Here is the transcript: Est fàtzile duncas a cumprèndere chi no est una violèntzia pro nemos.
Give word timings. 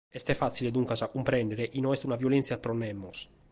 Est 0.19 0.29
fàtzile 0.37 0.71
duncas 0.77 1.03
a 1.05 1.09
cumprèndere 1.15 1.69
chi 1.71 1.79
no 1.83 1.93
est 1.95 2.07
una 2.07 2.19
violèntzia 2.23 2.61
pro 2.63 2.73
nemos. 2.83 3.17